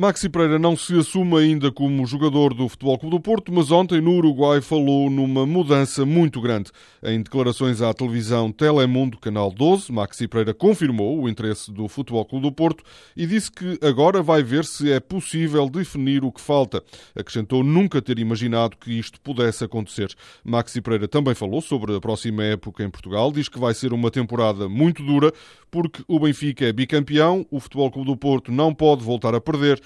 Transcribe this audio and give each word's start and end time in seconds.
Maxi 0.00 0.28
Pereira 0.28 0.60
não 0.60 0.76
se 0.76 0.96
assume 0.96 1.36
ainda 1.38 1.72
como 1.72 2.06
jogador 2.06 2.54
do 2.54 2.68
Futebol 2.68 2.96
Clube 2.96 3.16
do 3.16 3.20
Porto, 3.20 3.52
mas 3.52 3.72
ontem 3.72 4.00
no 4.00 4.12
Uruguai 4.12 4.60
falou 4.60 5.10
numa 5.10 5.44
mudança 5.44 6.06
muito 6.06 6.40
grande. 6.40 6.70
Em 7.02 7.20
declarações 7.20 7.82
à 7.82 7.92
televisão 7.92 8.52
Telemundo, 8.52 9.18
Canal 9.18 9.50
12, 9.50 9.90
Maxi 9.90 10.28
Pereira 10.28 10.54
confirmou 10.54 11.20
o 11.20 11.28
interesse 11.28 11.72
do 11.72 11.88
Futebol 11.88 12.24
Clube 12.24 12.46
do 12.46 12.52
Porto 12.52 12.84
e 13.16 13.26
disse 13.26 13.50
que 13.50 13.76
agora 13.82 14.22
vai 14.22 14.40
ver 14.40 14.64
se 14.64 14.92
é 14.92 15.00
possível 15.00 15.68
definir 15.68 16.24
o 16.24 16.30
que 16.30 16.40
falta. 16.40 16.80
Acrescentou 17.16 17.64
nunca 17.64 18.00
ter 18.00 18.20
imaginado 18.20 18.76
que 18.76 18.96
isto 18.96 19.20
pudesse 19.20 19.64
acontecer. 19.64 20.14
Maxi 20.44 20.80
Pereira 20.80 21.08
também 21.08 21.34
falou 21.34 21.60
sobre 21.60 21.96
a 21.96 22.00
próxima 22.00 22.44
época 22.44 22.84
em 22.84 22.88
Portugal, 22.88 23.32
diz 23.32 23.48
que 23.48 23.58
vai 23.58 23.74
ser 23.74 23.92
uma 23.92 24.12
temporada 24.12 24.68
muito 24.68 25.02
dura, 25.02 25.32
porque 25.72 26.04
o 26.06 26.20
Benfica 26.20 26.66
é 26.66 26.72
bicampeão, 26.72 27.44
o 27.50 27.58
Futebol 27.58 27.90
Clube 27.90 28.10
do 28.12 28.16
Porto 28.16 28.52
não 28.52 28.72
pode 28.72 29.02
voltar 29.02 29.34
a 29.34 29.40
perder 29.40 29.82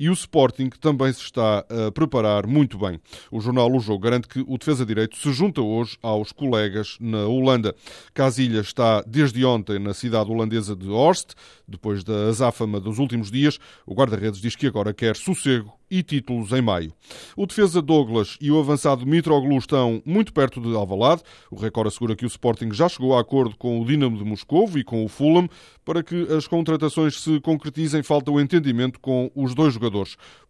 e 0.00 0.08
o 0.08 0.14
Sporting 0.14 0.70
também 0.80 1.12
se 1.12 1.20
está 1.20 1.58
a 1.58 1.92
preparar 1.92 2.46
muito 2.46 2.78
bem. 2.78 2.98
O 3.30 3.38
jornal 3.38 3.70
O 3.70 3.78
Jogo 3.78 4.02
garante 4.02 4.26
que 4.26 4.42
o 4.48 4.56
defesa 4.56 4.86
direito 4.86 5.16
se 5.18 5.30
junta 5.30 5.60
hoje 5.60 5.98
aos 6.02 6.32
colegas 6.32 6.96
na 6.98 7.26
Holanda. 7.26 7.74
Casilha 8.14 8.60
está 8.60 9.02
desde 9.06 9.44
ontem 9.44 9.78
na 9.78 9.92
cidade 9.92 10.30
holandesa 10.30 10.74
de 10.74 10.88
Horst, 10.88 11.32
depois 11.68 12.02
da 12.02 12.28
azáfama 12.28 12.80
dos 12.80 12.98
últimos 12.98 13.30
dias. 13.30 13.58
O 13.86 13.94
guarda-redes 13.94 14.40
diz 14.40 14.56
que 14.56 14.66
agora 14.66 14.94
quer 14.94 15.16
sossego 15.16 15.78
e 15.90 16.02
títulos 16.02 16.52
em 16.52 16.62
maio. 16.62 16.92
O 17.36 17.46
defesa 17.46 17.82
Douglas 17.82 18.38
e 18.40 18.50
o 18.50 18.58
avançado 18.58 19.04
Mitroglou 19.04 19.58
estão 19.58 20.00
muito 20.06 20.32
perto 20.32 20.60
de 20.60 20.72
Alvalade. 20.74 21.22
O 21.50 21.56
recorde 21.56 21.88
assegura 21.88 22.14
que 22.14 22.24
o 22.24 22.28
Sporting 22.28 22.72
já 22.72 22.88
chegou 22.88 23.16
a 23.16 23.20
acordo 23.20 23.56
com 23.56 23.80
o 23.80 23.84
Dinamo 23.84 24.16
de 24.16 24.24
Moscovo 24.24 24.78
e 24.78 24.84
com 24.84 25.04
o 25.04 25.08
Fulham 25.08 25.48
para 25.84 26.02
que 26.02 26.32
as 26.32 26.46
contratações 26.46 27.20
se 27.20 27.40
concretizem. 27.40 28.02
Falta 28.02 28.30
o 28.30 28.40
entendimento 28.40 29.00
com 29.00 29.30
os 29.34 29.54
dois 29.54 29.74
jogadores. 29.74 29.89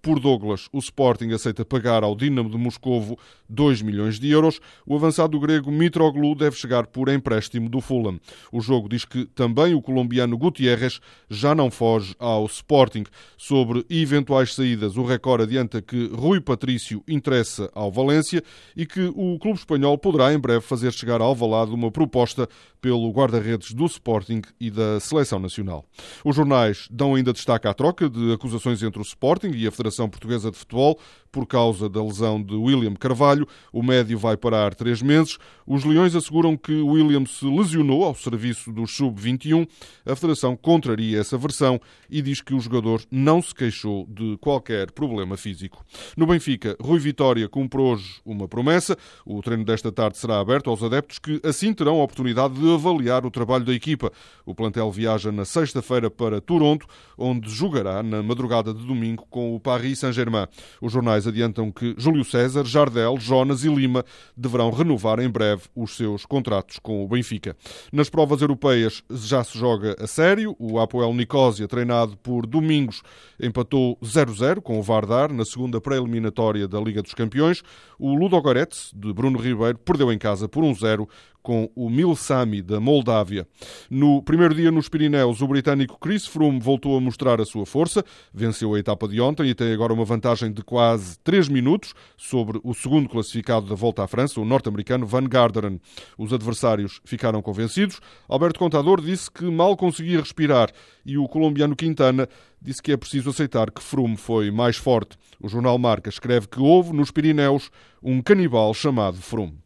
Por 0.03 0.19
Douglas, 0.19 0.69
o 0.73 0.79
Sporting 0.79 1.33
aceita 1.33 1.65
pagar 1.65 2.03
ao 2.03 2.17
Dinamo 2.17 2.49
de 2.49 2.57
Moscovo 2.57 3.19
2 3.49 3.83
milhões 3.83 4.19
de 4.19 4.31
euros. 4.31 4.61
O 4.87 4.97
avançado 4.97 5.39
grego 5.39 5.71
Mitroglou 5.71 6.35
deve 6.35 6.57
chegar 6.57 6.87
por 6.87 7.09
empréstimo 7.09 7.69
do 7.69 7.81
Fulham. 7.81 8.19
O 8.51 8.61
jogo 8.61 8.89
diz 8.89 9.05
que 9.05 9.27
também 9.27 9.75
o 9.75 9.83
colombiano 9.83 10.39
Gutierrez 10.39 11.01
já 11.29 11.55
não 11.55 11.71
foge 11.71 12.15
ao 12.19 12.47
Sporting. 12.47 13.05
Sobre 13.37 13.85
eventuais 13.91 14.55
saídas, 14.55 14.97
o 14.97 15.05
recorde 15.05 15.31
Record 15.31 15.43
adianta 15.43 15.81
que 15.81 16.11
Rui 16.13 16.41
Patrício 16.41 17.03
interessa 17.07 17.71
ao 17.75 17.93
Valência 17.93 18.43
e 18.77 18.85
que 18.85 19.13
o 19.15 19.39
clube 19.39 19.59
espanhol 19.59 19.97
poderá 19.97 20.33
em 20.33 20.39
breve 20.39 20.61
fazer 20.61 20.93
chegar 20.93 21.21
ao 21.21 21.29
Alvalade 21.29 21.73
uma 21.73 21.91
proposta 21.91 22.49
pelo 22.81 23.11
guarda-redes 23.11 23.73
do 23.73 23.85
Sporting 23.85 24.43
e 24.59 24.71
da 24.71 24.99
Seleção 24.99 25.39
Nacional. 25.39 25.85
Os 26.25 26.35
jornais 26.35 26.89
dão 26.91 27.15
ainda 27.15 27.33
destaque 27.33 27.69
à 27.69 27.75
troca 27.75 28.09
de 28.09 28.33
acusações 28.33 28.83
entre 28.83 29.01
o 29.01 29.05
Sporting 29.31 29.53
e 29.53 29.67
a 29.67 29.71
Federação 29.71 30.09
Portuguesa 30.09 30.51
de 30.51 30.57
Futebol 30.57 30.99
por 31.31 31.47
causa 31.47 31.89
da 31.89 32.03
lesão 32.03 32.43
de 32.43 32.55
William 32.55 32.95
Carvalho. 32.95 33.47
O 33.73 33.83
médio 33.83 34.19
vai 34.19 34.37
parar 34.37 34.75
três 34.75 35.01
meses. 35.03 35.39
Os 35.67 35.85
Leões 35.85 36.15
asseguram 36.15 36.57
que 36.57 36.73
William 36.73 37.25
se 37.27 37.45
lesionou 37.45 38.05
ao 38.05 38.15
serviço 38.15 38.73
do 38.73 38.87
Sub-21. 38.87 39.69
A 40.05 40.15
Federação 40.15 40.57
contraria 40.57 41.21
essa 41.21 41.39
versão 41.39 41.81
e 42.11 42.21
diz 42.21 42.41
que 42.41 42.55
o 42.55 42.61
jogador 42.61 43.03
não 43.11 43.41
se 43.41 43.55
queixou 43.55 44.07
de 44.09 44.37
qualquer 44.39 44.91
problema 44.91 45.37
físico. 45.37 45.85
No 46.17 46.27
Benfica, 46.27 46.77
Rui 46.81 46.99
Vitória 46.99 47.49
cumpre 47.49 47.81
hoje 47.81 48.21
uma 48.25 48.49
promessa. 48.49 48.97
O 49.25 49.41
treino 49.43 49.65
desta 49.65 49.93
tarde 49.93 50.19
será 50.19 50.41
aberto 50.41 50.71
aos 50.71 50.83
adeptos 50.83 51.19
que 51.19 51.41
assim 51.45 51.73
terão 51.73 52.01
a 52.01 52.05
oportunidade 52.05 52.55
de 52.55 52.75
avaliar 52.75 53.25
o 53.25 53.31
trabalho 53.31 53.65
da 53.65 53.73
equipa. 53.73 54.11
O 54.45 54.55
plantel 54.55 54.91
viaja 54.91 55.31
na 55.31 55.45
sexta-feira 55.45 56.11
para 56.11 56.41
Toronto, 56.41 56.87
onde 57.17 57.49
jogará 57.51 58.03
na 58.03 58.23
madrugada 58.23 58.75
de 58.75 58.85
domingo 58.85 59.27
com 59.31 59.55
o 59.55 59.61
Paris 59.61 60.01
Saint-Germain. 60.01 60.47
Os 60.81 60.93
jornais 60.93 61.20
jornais 61.21 61.27
adiantam 61.27 61.71
que 61.71 61.95
Júlio 61.97 62.25
César, 62.25 62.65
Jardel, 62.65 63.19
Jonas 63.19 63.65
e 63.65 63.69
Lima 63.69 64.05
deverão 64.37 64.71
renovar 64.71 65.21
em 65.21 65.29
breve 65.29 65.63
os 65.75 65.97
seus 65.97 66.25
contratos 66.25 66.79
com 66.79 67.05
o 67.05 67.09
Benfica. 67.09 67.57
Nas 67.93 68.09
provas 68.09 68.41
europeias 68.41 69.03
já 69.11 69.45
se 69.45 69.59
joga 69.59 69.97
a 69.99 70.07
sério. 70.07 70.57
O 70.59 70.79
Apoel 70.79 71.13
Nicosia, 71.15 71.69
treinado 71.69 72.17
por 72.17 72.47
Domingos, 72.47 73.03
empatou 73.41 73.99
0-0 74.03 74.61
com 74.61 74.79
o 74.79 74.83
Vardar 74.83 75.33
na 75.33 75.45
segunda 75.45 75.81
pré-eliminatória 75.81 76.67
da 76.67 76.81
Liga 76.81 77.03
dos 77.03 77.15
Campeões. 77.15 77.63
O 77.99 78.15
Ludogorets, 78.15 78.93
de 78.95 79.13
Bruno 79.13 79.39
Ribeiro, 79.39 79.79
perdeu 79.79 80.13
em 80.13 80.19
casa 80.19 80.49
por 80.49 80.65
1-0 80.65 81.07
com 81.43 81.71
o 81.75 81.89
Milsami 81.89 82.63
da 82.63 82.81
Moldávia. 82.81 83.47
No 83.89 84.23
primeiro 84.23 84.55
dia 84.55 84.71
nos 84.71 84.89
Pirineus, 84.89 85.41
o 85.41 85.49
britânico 85.49 85.99
Chris 85.99 86.27
Froome 86.27 86.61
voltou 86.61 86.97
a 86.97 87.01
mostrar 87.01 87.41
a 87.41 87.45
sua 87.45 87.67
força, 87.67 88.05
venceu 88.33 88.75
a 88.75 88.79
etapa 88.79 89.09
de 89.09 89.21
ontem 89.21 89.49
e 89.49 89.55
tem 89.55 89.73
agora 89.73 89.93
uma 89.93 90.05
vantagem 90.05 90.53
de 90.53 90.63
quase 90.63 91.19
3 91.21 91.49
minutos 91.49 91.95
sobre 92.17 92.61
o 92.63 92.75
segundo 92.75 93.09
classificado 93.09 93.67
da 93.67 93.75
Volta 93.75 94.05
à 94.05 94.07
França, 94.07 94.41
o 94.41 94.45
norte-americano 94.45 95.07
Van 95.07 95.25
Garderen. 95.25 95.81
Os 96.19 96.33
adversários 96.33 97.01
ficaram 97.05 97.43
convencidos. 97.43 98.01
Alberto 98.29 98.59
Contador 98.59 99.01
disse 99.01 99.31
que 99.31 99.45
mal 99.45 99.77
conseguia 99.77 100.21
respirar 100.21 100.71
e 101.05 101.17
o 101.17 101.27
colombiano 101.29 101.75
Quintana 101.75 102.29
disse 102.61 102.83
que 102.83 102.93
é 102.93 102.97
preciso 102.97 103.31
aceitar 103.31 103.71
que 103.71 103.83
Froome 103.83 104.17
foi 104.17 104.51
mais 104.51 104.77
forte. 104.77 105.17
O 105.41 105.49
jornal 105.49 105.79
Marca 105.79 106.11
escreve 106.11 106.49
que 106.49 106.61
houve 106.61 106.93
nos 106.93 107.11
Pirineus 107.11 107.71
um 108.03 108.21
canibal 108.21 108.73
chamado 108.75 109.17
Froome. 109.17 109.59